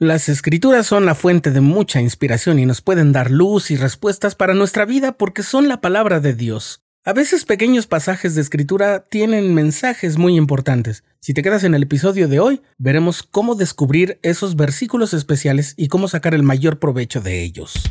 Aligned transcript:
Las 0.00 0.28
escrituras 0.28 0.86
son 0.86 1.06
la 1.06 1.16
fuente 1.16 1.50
de 1.50 1.60
mucha 1.60 2.00
inspiración 2.00 2.60
y 2.60 2.66
nos 2.66 2.82
pueden 2.82 3.10
dar 3.10 3.32
luz 3.32 3.72
y 3.72 3.76
respuestas 3.76 4.36
para 4.36 4.54
nuestra 4.54 4.84
vida 4.84 5.10
porque 5.10 5.42
son 5.42 5.66
la 5.66 5.80
palabra 5.80 6.20
de 6.20 6.34
Dios. 6.34 6.84
A 7.04 7.12
veces 7.12 7.44
pequeños 7.44 7.88
pasajes 7.88 8.36
de 8.36 8.40
escritura 8.40 9.06
tienen 9.10 9.54
mensajes 9.54 10.16
muy 10.16 10.36
importantes. 10.36 11.02
Si 11.18 11.34
te 11.34 11.42
quedas 11.42 11.64
en 11.64 11.74
el 11.74 11.82
episodio 11.82 12.28
de 12.28 12.38
hoy, 12.38 12.62
veremos 12.78 13.24
cómo 13.24 13.56
descubrir 13.56 14.20
esos 14.22 14.54
versículos 14.54 15.14
especiales 15.14 15.74
y 15.76 15.88
cómo 15.88 16.06
sacar 16.06 16.32
el 16.32 16.44
mayor 16.44 16.78
provecho 16.78 17.20
de 17.20 17.42
ellos. 17.42 17.90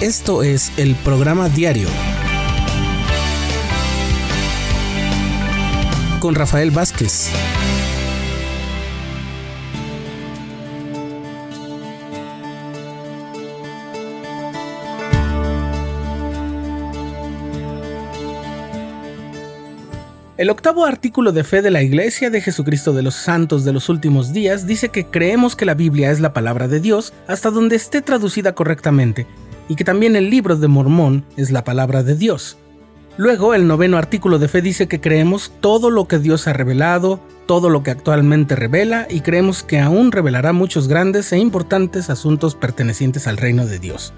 Esto 0.00 0.44
es 0.44 0.70
el 0.78 0.94
programa 0.94 1.48
diario 1.48 1.88
con 6.20 6.36
Rafael 6.36 6.70
Vázquez. 6.70 7.32
El 20.42 20.50
octavo 20.50 20.84
artículo 20.84 21.30
de 21.30 21.44
fe 21.44 21.62
de 21.62 21.70
la 21.70 21.84
Iglesia 21.84 22.28
de 22.28 22.40
Jesucristo 22.40 22.92
de 22.92 23.02
los 23.02 23.14
Santos 23.14 23.64
de 23.64 23.72
los 23.72 23.88
Últimos 23.88 24.32
Días 24.32 24.66
dice 24.66 24.88
que 24.88 25.06
creemos 25.06 25.54
que 25.54 25.64
la 25.64 25.74
Biblia 25.74 26.10
es 26.10 26.18
la 26.18 26.32
palabra 26.32 26.66
de 26.66 26.80
Dios 26.80 27.12
hasta 27.28 27.52
donde 27.52 27.76
esté 27.76 28.02
traducida 28.02 28.52
correctamente, 28.52 29.28
y 29.68 29.76
que 29.76 29.84
también 29.84 30.16
el 30.16 30.30
libro 30.30 30.56
de 30.56 30.66
Mormón 30.66 31.24
es 31.36 31.52
la 31.52 31.62
palabra 31.62 32.02
de 32.02 32.16
Dios. 32.16 32.58
Luego, 33.16 33.54
el 33.54 33.68
noveno 33.68 33.98
artículo 33.98 34.40
de 34.40 34.48
fe 34.48 34.62
dice 34.62 34.88
que 34.88 35.00
creemos 35.00 35.52
todo 35.60 35.90
lo 35.90 36.08
que 36.08 36.18
Dios 36.18 36.48
ha 36.48 36.52
revelado, 36.52 37.20
todo 37.46 37.70
lo 37.70 37.84
que 37.84 37.92
actualmente 37.92 38.56
revela, 38.56 39.06
y 39.08 39.20
creemos 39.20 39.62
que 39.62 39.78
aún 39.78 40.10
revelará 40.10 40.52
muchos 40.52 40.88
grandes 40.88 41.32
e 41.32 41.38
importantes 41.38 42.10
asuntos 42.10 42.56
pertenecientes 42.56 43.28
al 43.28 43.36
reino 43.36 43.64
de 43.64 43.78
Dios. 43.78 44.12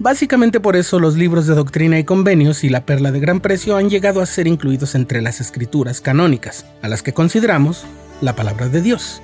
Básicamente 0.00 0.60
por 0.60 0.76
eso 0.76 1.00
los 1.00 1.16
libros 1.16 1.48
de 1.48 1.56
doctrina 1.56 1.98
y 1.98 2.04
convenios 2.04 2.62
y 2.62 2.68
la 2.68 2.86
perla 2.86 3.10
de 3.10 3.18
gran 3.18 3.40
precio 3.40 3.76
han 3.76 3.90
llegado 3.90 4.20
a 4.20 4.26
ser 4.26 4.46
incluidos 4.46 4.94
entre 4.94 5.20
las 5.20 5.40
escrituras 5.40 6.00
canónicas, 6.00 6.66
a 6.82 6.88
las 6.88 7.02
que 7.02 7.12
consideramos 7.12 7.84
la 8.20 8.36
palabra 8.36 8.68
de 8.68 8.80
Dios. 8.80 9.20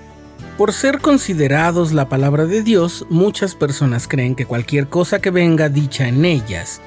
Por 0.59 0.73
ser 0.73 0.99
considerados 0.99 1.93
la 1.93 2.09
palabra 2.09 2.47
de 2.47 2.63
Dios, 2.63 3.07
muchas 3.09 3.55
personas 3.55 4.09
creen 4.09 4.35
que 4.35 4.47
cualquier 4.47 4.89
cosa 4.89 5.21
que 5.21 5.31
venga 5.31 5.69
dicha 5.69 6.09
en 6.09 6.25
ellas, 6.25 6.81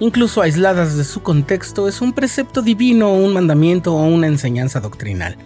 incluso 0.00 0.42
aisladas 0.42 0.96
de 0.96 1.04
su 1.04 1.22
contexto, 1.22 1.86
es 1.86 2.00
un 2.00 2.12
precepto 2.12 2.62
divino 2.62 3.12
un 3.12 3.32
mandamiento 3.32 3.94
o 3.94 4.06
una 4.06 4.26
enseñanza 4.26 4.80
doctrinal. 4.80 5.36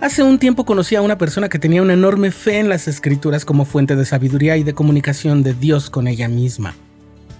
Hace 0.00 0.22
un 0.22 0.38
tiempo 0.38 0.64
conocí 0.64 0.96
a 0.96 1.02
una 1.02 1.18
persona 1.18 1.50
que 1.50 1.58
tenía 1.58 1.82
una 1.82 1.92
enorme 1.92 2.30
fe 2.30 2.58
en 2.58 2.70
las 2.70 2.88
escrituras 2.88 3.44
como 3.44 3.66
fuente 3.66 3.96
de 3.96 4.06
sabiduría 4.06 4.56
y 4.56 4.62
de 4.62 4.72
comunicación 4.72 5.42
de 5.42 5.52
Dios 5.52 5.90
con 5.90 6.08
ella 6.08 6.28
misma. 6.28 6.74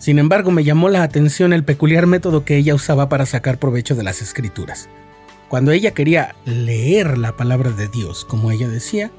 Sin 0.08 0.18
embargo, 0.18 0.50
me 0.50 0.64
llamó 0.64 0.88
la 0.88 1.02
atención 1.02 1.52
el 1.52 1.64
peculiar 1.64 2.06
método 2.06 2.42
que 2.42 2.56
ella 2.56 2.74
usaba 2.74 3.10
para 3.10 3.26
sacar 3.26 3.58
provecho 3.58 3.94
de 3.94 4.02
las 4.02 4.22
escrituras. 4.22 4.88
Cuando 5.50 5.70
ella 5.70 5.90
quería 5.90 6.34
leer 6.46 7.18
la 7.18 7.36
palabra 7.36 7.72
de 7.72 7.88
Dios, 7.88 8.24
como 8.24 8.50
ella 8.50 8.68
decía, 8.68 9.10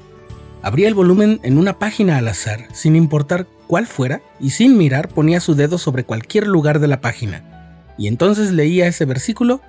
abría 0.62 0.88
el 0.88 0.94
volumen 0.94 1.38
en 1.44 1.58
una 1.58 1.78
página 1.78 2.16
al 2.18 2.26
azar, 2.26 2.66
sin 2.72 2.96
importar 2.96 3.46
cuál 3.68 3.86
fuera, 3.86 4.20
y 4.40 4.50
sin 4.50 4.76
mirar 4.76 5.10
ponía 5.10 5.38
su 5.38 5.54
dedo 5.54 5.78
sobre 5.78 6.02
cualquier 6.02 6.48
lugar 6.48 6.80
de 6.80 6.88
la 6.88 7.00
página. 7.00 7.84
Y 7.96 8.08
entonces 8.08 8.50
leía 8.50 8.88
ese 8.88 9.04
versículo 9.04 9.60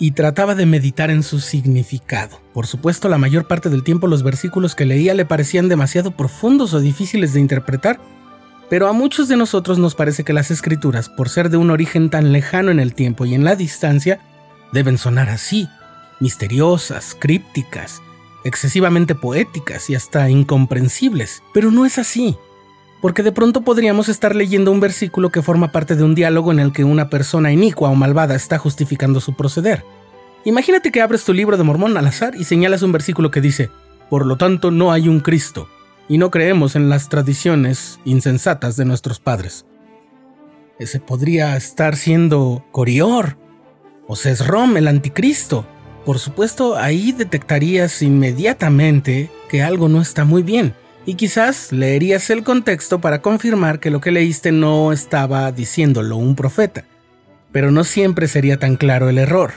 y 0.00 0.10
trataba 0.10 0.56
de 0.56 0.66
meditar 0.66 1.12
en 1.12 1.22
su 1.22 1.38
significado. 1.38 2.40
Por 2.52 2.66
supuesto, 2.66 3.08
la 3.08 3.18
mayor 3.18 3.46
parte 3.46 3.70
del 3.70 3.84
tiempo 3.84 4.08
los 4.08 4.24
versículos 4.24 4.74
que 4.74 4.86
leía 4.86 5.14
le 5.14 5.24
parecían 5.24 5.68
demasiado 5.68 6.16
profundos 6.16 6.74
o 6.74 6.80
difíciles 6.80 7.32
de 7.32 7.38
interpretar, 7.38 8.00
pero 8.70 8.88
a 8.88 8.92
muchos 8.92 9.28
de 9.28 9.36
nosotros 9.36 9.78
nos 9.78 9.94
parece 9.94 10.24
que 10.24 10.32
las 10.32 10.50
escrituras, 10.50 11.08
por 11.08 11.28
ser 11.28 11.48
de 11.48 11.56
un 11.56 11.70
origen 11.70 12.10
tan 12.10 12.32
lejano 12.32 12.70
en 12.70 12.80
el 12.80 12.94
tiempo 12.94 13.24
y 13.24 13.34
en 13.34 13.44
la 13.44 13.56
distancia, 13.56 14.20
deben 14.72 14.98
sonar 14.98 15.30
así, 15.30 15.68
misteriosas, 16.20 17.16
crípticas, 17.18 18.02
excesivamente 18.44 19.14
poéticas 19.14 19.88
y 19.88 19.94
hasta 19.94 20.28
incomprensibles. 20.28 21.42
Pero 21.54 21.70
no 21.70 21.86
es 21.86 21.98
así, 21.98 22.36
porque 23.00 23.22
de 23.22 23.32
pronto 23.32 23.62
podríamos 23.62 24.10
estar 24.10 24.36
leyendo 24.36 24.70
un 24.70 24.80
versículo 24.80 25.30
que 25.30 25.42
forma 25.42 25.72
parte 25.72 25.96
de 25.96 26.04
un 26.04 26.14
diálogo 26.14 26.52
en 26.52 26.58
el 26.58 26.72
que 26.72 26.84
una 26.84 27.08
persona 27.08 27.52
inicua 27.52 27.88
o 27.88 27.94
malvada 27.94 28.34
está 28.34 28.58
justificando 28.58 29.20
su 29.20 29.34
proceder. 29.34 29.82
Imagínate 30.44 30.92
que 30.92 31.00
abres 31.00 31.24
tu 31.24 31.32
libro 31.32 31.56
de 31.56 31.64
Mormón 31.64 31.96
al 31.96 32.06
azar 32.06 32.34
y 32.36 32.44
señalas 32.44 32.82
un 32.82 32.92
versículo 32.92 33.30
que 33.30 33.40
dice, 33.40 33.70
por 34.10 34.26
lo 34.26 34.36
tanto 34.36 34.70
no 34.70 34.92
hay 34.92 35.08
un 35.08 35.20
Cristo 35.20 35.68
y 36.08 36.18
no 36.18 36.30
creemos 36.30 36.74
en 36.74 36.88
las 36.88 37.08
tradiciones 37.08 38.00
insensatas 38.04 38.76
de 38.76 38.84
nuestros 38.84 39.20
padres. 39.20 39.66
Ese 40.78 41.00
podría 41.00 41.56
estar 41.56 41.96
siendo 41.96 42.64
Corior 42.70 43.36
o 44.06 44.16
Cesrom, 44.16 44.76
el 44.76 44.88
anticristo. 44.88 45.66
Por 46.04 46.18
supuesto, 46.18 46.76
ahí 46.76 47.12
detectarías 47.12 48.00
inmediatamente 48.00 49.30
que 49.50 49.62
algo 49.62 49.88
no 49.88 50.00
está 50.00 50.24
muy 50.24 50.42
bien, 50.42 50.74
y 51.04 51.14
quizás 51.14 51.72
leerías 51.72 52.30
el 52.30 52.44
contexto 52.44 53.00
para 53.00 53.20
confirmar 53.20 53.80
que 53.80 53.90
lo 53.90 54.00
que 54.00 54.10
leíste 54.10 54.52
no 54.52 54.92
estaba 54.92 55.50
diciéndolo 55.52 56.16
un 56.16 56.34
profeta. 56.34 56.84
Pero 57.52 57.70
no 57.70 57.84
siempre 57.84 58.28
sería 58.28 58.58
tan 58.58 58.76
claro 58.76 59.08
el 59.08 59.18
error, 59.18 59.52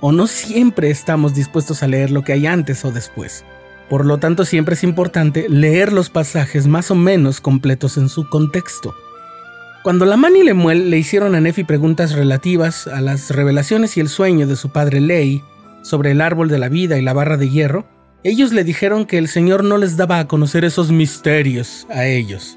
o 0.00 0.10
no 0.10 0.26
siempre 0.26 0.90
estamos 0.90 1.34
dispuestos 1.34 1.82
a 1.82 1.88
leer 1.88 2.10
lo 2.10 2.24
que 2.24 2.32
hay 2.32 2.46
antes 2.46 2.84
o 2.84 2.90
después. 2.90 3.44
Por 3.88 4.06
lo 4.06 4.18
tanto, 4.18 4.44
siempre 4.44 4.74
es 4.74 4.84
importante 4.84 5.48
leer 5.48 5.92
los 5.92 6.08
pasajes 6.08 6.66
más 6.66 6.90
o 6.90 6.94
menos 6.94 7.40
completos 7.40 7.96
en 7.96 8.08
su 8.08 8.28
contexto. 8.28 8.94
Cuando 9.82 10.06
Lamán 10.06 10.36
y 10.36 10.44
Lemuel 10.44 10.90
le 10.90 10.98
hicieron 10.98 11.34
a 11.34 11.40
Nefi 11.40 11.64
preguntas 11.64 12.12
relativas 12.12 12.86
a 12.86 13.00
las 13.00 13.30
revelaciones 13.30 13.96
y 13.96 14.00
el 14.00 14.08
sueño 14.08 14.46
de 14.46 14.56
su 14.56 14.70
padre 14.70 15.00
Ley 15.00 15.42
sobre 15.82 16.12
el 16.12 16.20
árbol 16.20 16.48
de 16.48 16.58
la 16.58 16.68
vida 16.68 16.98
y 16.98 17.02
la 17.02 17.12
barra 17.12 17.36
de 17.36 17.50
hierro, 17.50 17.84
ellos 18.22 18.52
le 18.52 18.62
dijeron 18.62 19.04
que 19.04 19.18
el 19.18 19.26
Señor 19.26 19.64
no 19.64 19.78
les 19.78 19.96
daba 19.96 20.20
a 20.20 20.28
conocer 20.28 20.64
esos 20.64 20.92
misterios 20.92 21.88
a 21.90 22.06
ellos. 22.06 22.56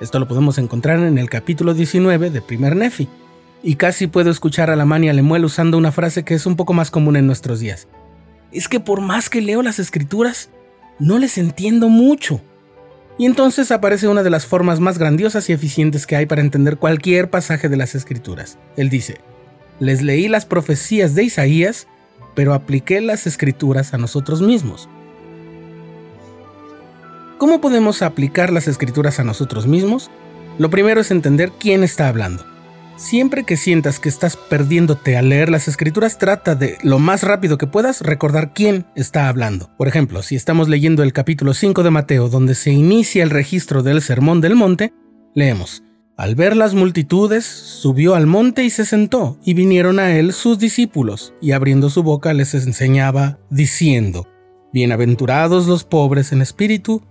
Esto 0.00 0.20
lo 0.20 0.28
podemos 0.28 0.58
encontrar 0.58 1.00
en 1.00 1.18
el 1.18 1.28
capítulo 1.28 1.74
19 1.74 2.30
de 2.30 2.42
Primer 2.42 2.76
Nefi, 2.76 3.08
y 3.64 3.74
casi 3.74 4.06
puedo 4.06 4.30
escuchar 4.30 4.70
a 4.70 4.76
Lamán 4.76 5.02
y 5.02 5.08
a 5.08 5.12
Lemuel 5.12 5.44
usando 5.44 5.76
una 5.76 5.90
frase 5.90 6.24
que 6.24 6.34
es 6.34 6.46
un 6.46 6.54
poco 6.54 6.72
más 6.72 6.92
común 6.92 7.16
en 7.16 7.26
nuestros 7.26 7.58
días 7.58 7.88
es 8.52 8.68
que 8.68 8.80
por 8.80 9.00
más 9.00 9.30
que 9.30 9.40
leo 9.40 9.62
las 9.62 9.78
escrituras, 9.78 10.50
no 10.98 11.18
les 11.18 11.38
entiendo 11.38 11.88
mucho. 11.88 12.40
Y 13.18 13.26
entonces 13.26 13.70
aparece 13.72 14.08
una 14.08 14.22
de 14.22 14.30
las 14.30 14.46
formas 14.46 14.80
más 14.80 14.98
grandiosas 14.98 15.48
y 15.48 15.52
eficientes 15.52 16.06
que 16.06 16.16
hay 16.16 16.26
para 16.26 16.42
entender 16.42 16.76
cualquier 16.76 17.30
pasaje 17.30 17.68
de 17.68 17.76
las 17.76 17.94
escrituras. 17.94 18.58
Él 18.76 18.90
dice, 18.90 19.18
les 19.80 20.02
leí 20.02 20.28
las 20.28 20.44
profecías 20.44 21.14
de 21.14 21.24
Isaías, 21.24 21.86
pero 22.34 22.52
apliqué 22.52 23.00
las 23.00 23.26
escrituras 23.26 23.94
a 23.94 23.98
nosotros 23.98 24.42
mismos. 24.42 24.88
¿Cómo 27.38 27.60
podemos 27.60 28.02
aplicar 28.02 28.52
las 28.52 28.68
escrituras 28.68 29.20
a 29.20 29.24
nosotros 29.24 29.66
mismos? 29.66 30.10
Lo 30.58 30.70
primero 30.70 31.00
es 31.00 31.10
entender 31.10 31.52
quién 31.58 31.84
está 31.84 32.08
hablando. 32.08 32.55
Siempre 32.96 33.44
que 33.44 33.58
sientas 33.58 34.00
que 34.00 34.08
estás 34.08 34.38
perdiéndote 34.38 35.18
al 35.18 35.28
leer 35.28 35.50
las 35.50 35.68
escrituras, 35.68 36.16
trata 36.16 36.54
de, 36.54 36.78
lo 36.82 36.98
más 36.98 37.22
rápido 37.22 37.58
que 37.58 37.66
puedas, 37.66 38.00
recordar 38.00 38.54
quién 38.54 38.86
está 38.96 39.28
hablando. 39.28 39.68
Por 39.76 39.86
ejemplo, 39.86 40.22
si 40.22 40.34
estamos 40.34 40.70
leyendo 40.70 41.02
el 41.02 41.12
capítulo 41.12 41.52
5 41.52 41.82
de 41.82 41.90
Mateo, 41.90 42.30
donde 42.30 42.54
se 42.54 42.72
inicia 42.72 43.22
el 43.22 43.28
registro 43.28 43.82
del 43.82 44.00
Sermón 44.00 44.40
del 44.40 44.56
Monte, 44.56 44.94
leemos, 45.34 45.82
Al 46.16 46.36
ver 46.36 46.56
las 46.56 46.72
multitudes, 46.72 47.44
subió 47.44 48.14
al 48.14 48.26
monte 48.26 48.64
y 48.64 48.70
se 48.70 48.86
sentó, 48.86 49.38
y 49.44 49.52
vinieron 49.52 49.98
a 49.98 50.16
él 50.16 50.32
sus 50.32 50.58
discípulos, 50.58 51.34
y 51.42 51.52
abriendo 51.52 51.90
su 51.90 52.02
boca 52.02 52.32
les 52.32 52.54
enseñaba, 52.54 53.38
diciendo, 53.50 54.26
Bienaventurados 54.72 55.66
los 55.66 55.84
pobres 55.84 56.32
en 56.32 56.40
espíritu, 56.40 57.02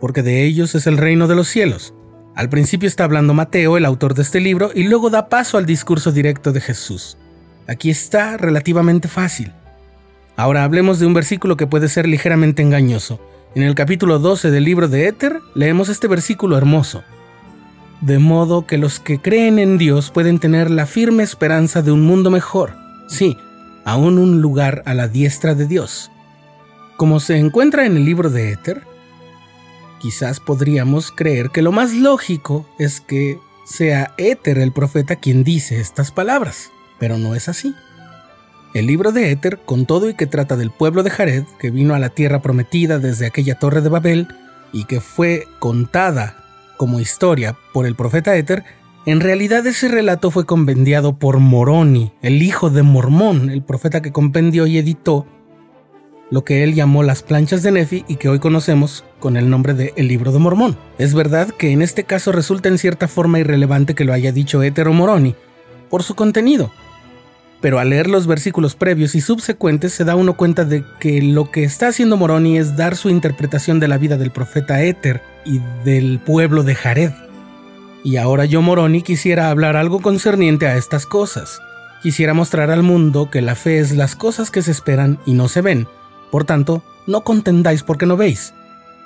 porque 0.00 0.24
de 0.24 0.44
ellos 0.44 0.74
es 0.74 0.88
el 0.88 0.98
reino 0.98 1.28
de 1.28 1.36
los 1.36 1.46
cielos. 1.46 1.94
Al 2.38 2.48
principio 2.48 2.86
está 2.86 3.02
hablando 3.02 3.34
Mateo, 3.34 3.76
el 3.76 3.84
autor 3.84 4.14
de 4.14 4.22
este 4.22 4.38
libro, 4.38 4.70
y 4.72 4.84
luego 4.84 5.10
da 5.10 5.28
paso 5.28 5.58
al 5.58 5.66
discurso 5.66 6.12
directo 6.12 6.52
de 6.52 6.60
Jesús. 6.60 7.18
Aquí 7.66 7.90
está 7.90 8.36
relativamente 8.36 9.08
fácil. 9.08 9.50
Ahora 10.36 10.62
hablemos 10.62 11.00
de 11.00 11.06
un 11.06 11.14
versículo 11.14 11.56
que 11.56 11.66
puede 11.66 11.88
ser 11.88 12.06
ligeramente 12.06 12.62
engañoso. 12.62 13.20
En 13.56 13.64
el 13.64 13.74
capítulo 13.74 14.20
12 14.20 14.52
del 14.52 14.62
libro 14.62 14.86
de 14.86 15.08
Éter 15.08 15.40
leemos 15.56 15.88
este 15.88 16.06
versículo 16.06 16.56
hermoso. 16.56 17.02
De 18.02 18.20
modo 18.20 18.68
que 18.68 18.78
los 18.78 19.00
que 19.00 19.20
creen 19.20 19.58
en 19.58 19.76
Dios 19.76 20.12
pueden 20.12 20.38
tener 20.38 20.70
la 20.70 20.86
firme 20.86 21.24
esperanza 21.24 21.82
de 21.82 21.90
un 21.90 22.02
mundo 22.02 22.30
mejor. 22.30 22.76
Sí, 23.08 23.36
aún 23.84 24.16
un 24.16 24.40
lugar 24.40 24.84
a 24.86 24.94
la 24.94 25.08
diestra 25.08 25.56
de 25.56 25.66
Dios. 25.66 26.12
Como 26.98 27.18
se 27.18 27.36
encuentra 27.36 27.84
en 27.84 27.96
el 27.96 28.04
libro 28.04 28.30
de 28.30 28.52
Éter, 28.52 28.82
quizás 29.98 30.40
podríamos 30.40 31.12
creer 31.12 31.50
que 31.50 31.62
lo 31.62 31.72
más 31.72 31.92
lógico 31.94 32.66
es 32.78 33.00
que 33.00 33.38
sea 33.64 34.14
Éter 34.16 34.58
el 34.58 34.72
profeta 34.72 35.16
quien 35.16 35.44
dice 35.44 35.80
estas 35.80 36.10
palabras, 36.10 36.70
pero 36.98 37.18
no 37.18 37.34
es 37.34 37.48
así. 37.48 37.74
El 38.74 38.86
libro 38.86 39.12
de 39.12 39.30
Éter, 39.30 39.58
con 39.64 39.86
todo 39.86 40.08
y 40.08 40.14
que 40.14 40.26
trata 40.26 40.56
del 40.56 40.70
pueblo 40.70 41.02
de 41.02 41.10
Jared, 41.10 41.44
que 41.58 41.70
vino 41.70 41.94
a 41.94 41.98
la 41.98 42.10
tierra 42.10 42.42
prometida 42.42 42.98
desde 42.98 43.26
aquella 43.26 43.58
torre 43.58 43.80
de 43.80 43.88
Babel 43.88 44.28
y 44.72 44.84
que 44.84 45.00
fue 45.00 45.46
contada 45.58 46.44
como 46.76 47.00
historia 47.00 47.56
por 47.72 47.86
el 47.86 47.96
profeta 47.96 48.36
Éter, 48.36 48.64
en 49.06 49.20
realidad 49.20 49.66
ese 49.66 49.88
relato 49.88 50.30
fue 50.30 50.44
compendiado 50.44 51.18
por 51.18 51.38
Moroni, 51.38 52.12
el 52.20 52.42
hijo 52.42 52.68
de 52.68 52.82
Mormón, 52.82 53.48
el 53.48 53.62
profeta 53.62 54.02
que 54.02 54.12
compendió 54.12 54.66
y 54.66 54.76
editó 54.76 55.26
lo 56.30 56.44
que 56.44 56.62
él 56.62 56.74
llamó 56.74 57.02
las 57.02 57.22
planchas 57.22 57.62
de 57.62 57.72
Nefi 57.72 58.04
y 58.08 58.16
que 58.16 58.28
hoy 58.28 58.38
conocemos 58.38 59.04
con 59.18 59.36
el 59.36 59.48
nombre 59.50 59.74
de 59.74 59.94
El 59.96 60.08
libro 60.08 60.32
de 60.32 60.38
Mormón. 60.38 60.76
Es 60.98 61.14
verdad 61.14 61.48
que 61.48 61.72
en 61.72 61.82
este 61.82 62.04
caso 62.04 62.32
resulta 62.32 62.68
en 62.68 62.78
cierta 62.78 63.08
forma 63.08 63.38
irrelevante 63.38 63.94
que 63.94 64.04
lo 64.04 64.12
haya 64.12 64.32
dicho 64.32 64.62
Éter 64.62 64.88
o 64.88 64.92
Moroni, 64.92 65.34
por 65.88 66.02
su 66.02 66.14
contenido, 66.14 66.70
pero 67.60 67.78
al 67.78 67.90
leer 67.90 68.08
los 68.08 68.26
versículos 68.26 68.76
previos 68.76 69.14
y 69.14 69.20
subsecuentes 69.20 69.92
se 69.92 70.04
da 70.04 70.14
uno 70.14 70.36
cuenta 70.36 70.64
de 70.64 70.84
que 71.00 71.22
lo 71.22 71.50
que 71.50 71.64
está 71.64 71.88
haciendo 71.88 72.16
Moroni 72.16 72.58
es 72.58 72.76
dar 72.76 72.94
su 72.94 73.08
interpretación 73.08 73.80
de 73.80 73.88
la 73.88 73.98
vida 73.98 74.16
del 74.16 74.30
profeta 74.30 74.82
Éter 74.82 75.22
y 75.44 75.60
del 75.84 76.20
pueblo 76.20 76.62
de 76.62 76.74
Jared. 76.74 77.12
Y 78.04 78.16
ahora 78.16 78.44
yo 78.44 78.62
Moroni 78.62 79.02
quisiera 79.02 79.50
hablar 79.50 79.76
algo 79.76 80.00
concerniente 80.00 80.66
a 80.66 80.76
estas 80.76 81.04
cosas. 81.04 81.60
Quisiera 82.00 82.32
mostrar 82.32 82.70
al 82.70 82.84
mundo 82.84 83.28
que 83.28 83.42
la 83.42 83.56
fe 83.56 83.80
es 83.80 83.90
las 83.92 84.14
cosas 84.14 84.52
que 84.52 84.62
se 84.62 84.70
esperan 84.70 85.18
y 85.26 85.32
no 85.32 85.48
se 85.48 85.62
ven. 85.62 85.88
Por 86.30 86.44
tanto, 86.44 86.82
no 87.06 87.22
contendáis 87.24 87.82
porque 87.82 88.06
no 88.06 88.16
veis. 88.16 88.54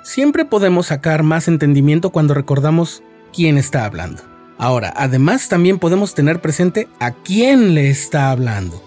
Siempre 0.03 0.45
podemos 0.45 0.87
sacar 0.87 1.23
más 1.23 1.47
entendimiento 1.47 2.09
cuando 2.09 2.33
recordamos 2.33 3.01
quién 3.33 3.57
está 3.57 3.85
hablando. 3.85 4.21
Ahora, 4.57 4.93
además 4.95 5.49
también 5.49 5.79
podemos 5.79 6.13
tener 6.13 6.41
presente 6.41 6.87
a 6.99 7.11
quién 7.11 7.73
le 7.73 7.89
está 7.89 8.31
hablando. 8.31 8.83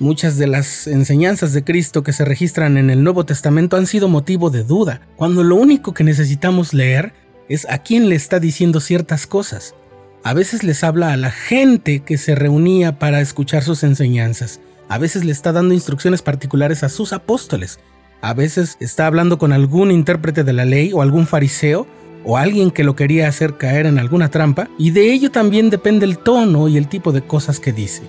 Muchas 0.00 0.36
de 0.38 0.46
las 0.46 0.86
enseñanzas 0.86 1.52
de 1.52 1.64
Cristo 1.64 2.04
que 2.04 2.12
se 2.12 2.24
registran 2.24 2.78
en 2.78 2.88
el 2.88 3.02
Nuevo 3.02 3.26
Testamento 3.26 3.76
han 3.76 3.86
sido 3.86 4.08
motivo 4.08 4.48
de 4.48 4.62
duda, 4.62 5.00
cuando 5.16 5.42
lo 5.42 5.56
único 5.56 5.92
que 5.92 6.04
necesitamos 6.04 6.72
leer 6.72 7.12
es 7.48 7.66
a 7.68 7.78
quién 7.78 8.08
le 8.08 8.14
está 8.14 8.38
diciendo 8.38 8.78
ciertas 8.78 9.26
cosas. 9.26 9.74
A 10.22 10.34
veces 10.34 10.62
les 10.62 10.84
habla 10.84 11.12
a 11.12 11.16
la 11.16 11.32
gente 11.32 12.00
que 12.00 12.16
se 12.16 12.34
reunía 12.34 12.98
para 13.00 13.20
escuchar 13.20 13.64
sus 13.64 13.82
enseñanzas. 13.82 14.60
A 14.88 14.98
veces 14.98 15.24
le 15.24 15.32
está 15.32 15.52
dando 15.52 15.74
instrucciones 15.74 16.22
particulares 16.22 16.82
a 16.82 16.88
sus 16.88 17.12
apóstoles. 17.12 17.78
A 18.20 18.34
veces 18.34 18.76
está 18.80 19.06
hablando 19.06 19.38
con 19.38 19.52
algún 19.52 19.90
intérprete 19.90 20.44
de 20.44 20.52
la 20.52 20.64
ley 20.64 20.92
o 20.92 21.02
algún 21.02 21.26
fariseo 21.26 21.86
o 22.24 22.36
alguien 22.36 22.70
que 22.70 22.84
lo 22.84 22.96
quería 22.96 23.28
hacer 23.28 23.56
caer 23.56 23.86
en 23.86 23.98
alguna 23.98 24.28
trampa, 24.28 24.68
y 24.76 24.90
de 24.90 25.12
ello 25.12 25.30
también 25.30 25.70
depende 25.70 26.04
el 26.04 26.18
tono 26.18 26.68
y 26.68 26.76
el 26.76 26.88
tipo 26.88 27.12
de 27.12 27.22
cosas 27.22 27.60
que 27.60 27.72
dice. 27.72 28.02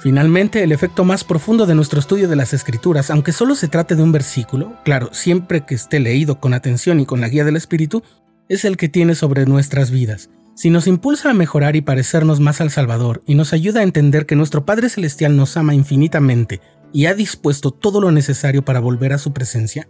Finalmente, 0.00 0.62
el 0.62 0.70
efecto 0.70 1.04
más 1.04 1.24
profundo 1.24 1.66
de 1.66 1.74
nuestro 1.74 1.98
estudio 1.98 2.28
de 2.28 2.36
las 2.36 2.52
escrituras, 2.52 3.10
aunque 3.10 3.32
solo 3.32 3.54
se 3.54 3.66
trate 3.66 3.96
de 3.96 4.02
un 4.02 4.12
versículo, 4.12 4.74
claro, 4.84 5.08
siempre 5.12 5.64
que 5.64 5.74
esté 5.74 5.98
leído 5.98 6.38
con 6.38 6.54
atención 6.54 7.00
y 7.00 7.06
con 7.06 7.20
la 7.20 7.28
guía 7.28 7.44
del 7.44 7.56
Espíritu, 7.56 8.02
es 8.48 8.64
el 8.64 8.76
que 8.76 8.88
tiene 8.88 9.14
sobre 9.14 9.46
nuestras 9.46 9.90
vidas. 9.90 10.30
Si 10.58 10.70
nos 10.70 10.88
impulsa 10.88 11.30
a 11.30 11.34
mejorar 11.34 11.76
y 11.76 11.82
parecernos 11.82 12.40
más 12.40 12.60
al 12.60 12.72
Salvador 12.72 13.22
y 13.26 13.36
nos 13.36 13.52
ayuda 13.52 13.78
a 13.78 13.84
entender 13.84 14.26
que 14.26 14.34
nuestro 14.34 14.66
Padre 14.66 14.88
Celestial 14.88 15.36
nos 15.36 15.56
ama 15.56 15.72
infinitamente 15.72 16.60
y 16.92 17.06
ha 17.06 17.14
dispuesto 17.14 17.70
todo 17.70 18.00
lo 18.00 18.10
necesario 18.10 18.64
para 18.64 18.80
volver 18.80 19.12
a 19.12 19.18
su 19.18 19.32
presencia, 19.32 19.88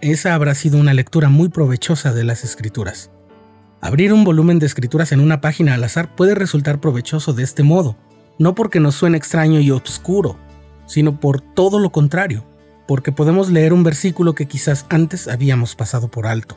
esa 0.00 0.36
habrá 0.36 0.54
sido 0.54 0.78
una 0.78 0.94
lectura 0.94 1.30
muy 1.30 1.48
provechosa 1.48 2.12
de 2.12 2.22
las 2.22 2.44
escrituras. 2.44 3.10
Abrir 3.80 4.12
un 4.12 4.22
volumen 4.22 4.60
de 4.60 4.66
escrituras 4.66 5.10
en 5.10 5.18
una 5.18 5.40
página 5.40 5.74
al 5.74 5.82
azar 5.82 6.14
puede 6.14 6.36
resultar 6.36 6.80
provechoso 6.80 7.32
de 7.32 7.42
este 7.42 7.64
modo, 7.64 7.96
no 8.38 8.54
porque 8.54 8.78
nos 8.78 8.94
suene 8.94 9.18
extraño 9.18 9.58
y 9.58 9.72
obscuro, 9.72 10.38
sino 10.86 11.18
por 11.18 11.40
todo 11.40 11.80
lo 11.80 11.90
contrario, 11.90 12.46
porque 12.86 13.10
podemos 13.10 13.50
leer 13.50 13.72
un 13.72 13.82
versículo 13.82 14.36
que 14.36 14.46
quizás 14.46 14.86
antes 14.90 15.26
habíamos 15.26 15.74
pasado 15.74 16.06
por 16.06 16.28
alto. 16.28 16.56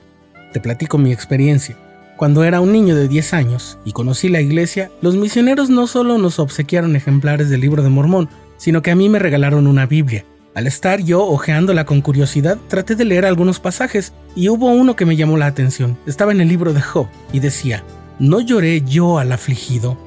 Te 0.53 0.59
platico 0.59 0.99
mi 0.99 1.11
experiencia. 1.11 1.75
Cuando 2.17 2.43
era 2.43 2.61
un 2.61 2.71
niño 2.71 2.95
de 2.95 3.07
10 3.07 3.33
años 3.33 3.77
y 3.85 3.91
conocí 3.91 4.27
la 4.27 4.41
iglesia, 4.41 4.89
los 5.01 5.15
misioneros 5.15 5.69
no 5.69 5.85
solo 5.85 6.17
nos 6.17 6.39
obsequiaron 6.39 6.95
ejemplares 6.95 7.49
del 7.49 7.61
libro 7.61 7.83
de 7.83 7.89
Mormón, 7.89 8.27
sino 8.57 8.81
que 8.81 8.89
a 8.89 8.95
mí 8.95 9.07
me 9.07 9.19
regalaron 9.19 9.67
una 9.67 9.85
Biblia, 9.85 10.25
al 10.57 10.65
estar 10.65 11.03
yo 11.03 11.23
hojeándola 11.23 11.85
con 11.85 12.01
curiosidad, 12.01 12.57
traté 12.67 12.95
de 12.95 13.05
leer 13.05 13.27
algunos 13.27 13.59
pasajes 13.59 14.13
y 14.35 14.49
hubo 14.49 14.71
uno 14.71 14.95
que 14.95 15.05
me 15.05 15.15
llamó 15.15 15.37
la 15.37 15.45
atención. 15.45 15.99
Estaba 16.07 16.31
en 16.31 16.41
el 16.41 16.47
libro 16.47 16.73
de 16.73 16.81
Job 16.81 17.05
y 17.31 17.39
decía, 17.39 17.83
¿no 18.17 18.41
lloré 18.41 18.81
yo 18.81 19.19
al 19.19 19.31
afligido 19.31 19.99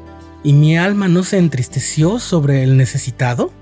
y 0.42 0.52
mi 0.52 0.76
alma 0.76 1.06
no 1.06 1.22
se 1.22 1.38
entristeció 1.38 2.18
sobre 2.18 2.64
el 2.64 2.76
necesitado? 2.76 3.52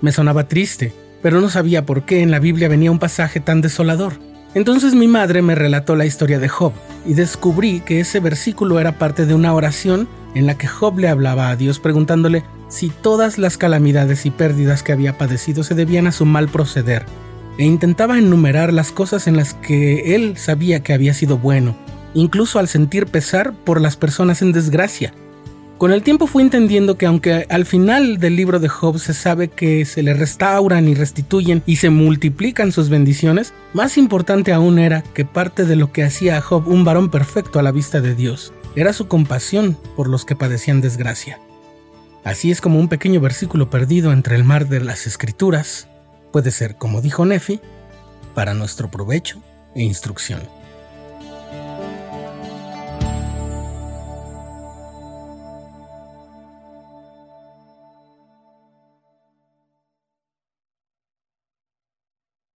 Me 0.00 0.12
sonaba 0.12 0.48
triste, 0.48 0.94
pero 1.20 1.42
no 1.42 1.50
sabía 1.50 1.84
por 1.84 2.06
qué 2.06 2.22
en 2.22 2.30
la 2.30 2.38
Biblia 2.38 2.68
venía 2.68 2.90
un 2.90 2.98
pasaje 2.98 3.40
tan 3.40 3.60
desolador. 3.60 4.14
Entonces 4.54 4.94
mi 4.94 5.08
madre 5.08 5.42
me 5.42 5.54
relató 5.54 5.94
la 5.94 6.06
historia 6.06 6.38
de 6.38 6.48
Job 6.48 6.72
y 7.06 7.14
descubrí 7.14 7.80
que 7.80 8.00
ese 8.00 8.20
versículo 8.20 8.80
era 8.80 8.98
parte 8.98 9.26
de 9.26 9.34
una 9.34 9.54
oración 9.54 10.08
en 10.34 10.46
la 10.46 10.56
que 10.56 10.66
Job 10.66 10.98
le 10.98 11.08
hablaba 11.08 11.50
a 11.50 11.56
Dios 11.56 11.78
preguntándole 11.78 12.44
si 12.68 12.88
todas 12.88 13.36
las 13.38 13.58
calamidades 13.58 14.26
y 14.26 14.30
pérdidas 14.30 14.82
que 14.82 14.92
había 14.92 15.18
padecido 15.18 15.64
se 15.64 15.74
debían 15.74 16.06
a 16.06 16.12
su 16.12 16.24
mal 16.24 16.48
proceder, 16.48 17.04
e 17.58 17.64
intentaba 17.64 18.18
enumerar 18.18 18.72
las 18.72 18.92
cosas 18.92 19.26
en 19.26 19.36
las 19.36 19.54
que 19.54 20.14
él 20.14 20.36
sabía 20.36 20.82
que 20.82 20.92
había 20.92 21.14
sido 21.14 21.36
bueno, 21.36 21.76
incluso 22.14 22.58
al 22.58 22.68
sentir 22.68 23.06
pesar 23.06 23.52
por 23.52 23.80
las 23.80 23.96
personas 23.96 24.40
en 24.40 24.52
desgracia. 24.52 25.12
Con 25.80 25.92
el 25.92 26.02
tiempo 26.02 26.26
fui 26.26 26.42
entendiendo 26.42 26.98
que 26.98 27.06
aunque 27.06 27.46
al 27.48 27.64
final 27.64 28.18
del 28.18 28.36
libro 28.36 28.60
de 28.60 28.68
Job 28.68 28.98
se 28.98 29.14
sabe 29.14 29.48
que 29.48 29.86
se 29.86 30.02
le 30.02 30.12
restauran 30.12 30.86
y 30.86 30.94
restituyen 30.94 31.62
y 31.64 31.76
se 31.76 31.88
multiplican 31.88 32.70
sus 32.70 32.90
bendiciones, 32.90 33.54
más 33.72 33.96
importante 33.96 34.52
aún 34.52 34.78
era 34.78 35.00
que 35.00 35.24
parte 35.24 35.64
de 35.64 35.76
lo 35.76 35.90
que 35.90 36.04
hacía 36.04 36.36
a 36.36 36.42
Job 36.42 36.68
un 36.68 36.84
varón 36.84 37.10
perfecto 37.10 37.58
a 37.58 37.62
la 37.62 37.72
vista 37.72 38.02
de 38.02 38.14
Dios 38.14 38.52
era 38.76 38.92
su 38.92 39.08
compasión 39.08 39.78
por 39.96 40.06
los 40.06 40.26
que 40.26 40.36
padecían 40.36 40.82
desgracia. 40.82 41.40
Así 42.24 42.50
es 42.50 42.60
como 42.60 42.78
un 42.78 42.88
pequeño 42.88 43.22
versículo 43.22 43.70
perdido 43.70 44.12
entre 44.12 44.36
el 44.36 44.44
mar 44.44 44.68
de 44.68 44.80
las 44.80 45.06
escrituras 45.06 45.88
puede 46.30 46.50
ser, 46.50 46.76
como 46.76 47.00
dijo 47.00 47.24
Nefi, 47.24 47.58
para 48.34 48.52
nuestro 48.52 48.90
provecho 48.90 49.40
e 49.74 49.82
instrucción. 49.82 50.59